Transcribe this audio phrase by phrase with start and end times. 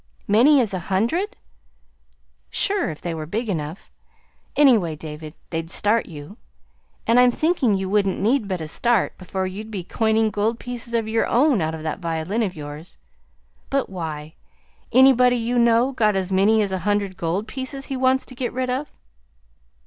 [0.27, 1.35] "Many as a hundred?"
[2.49, 3.91] "Sure if they were big enough.
[4.55, 6.37] Anyway, David, they'd start you,
[7.05, 10.95] and I'm thinking you wouldn't need but a start before you'd be coining gold pieces
[10.95, 12.97] of your own out of that violin of yours.
[13.69, 14.33] But why?
[14.91, 18.51] Anybody you know got as 'many as a hundred' gold pieces he wants to get
[18.53, 18.91] rid of?"